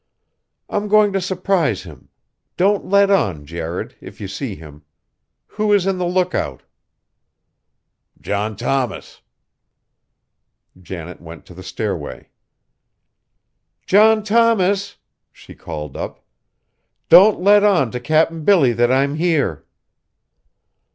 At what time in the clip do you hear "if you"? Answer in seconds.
4.01-4.27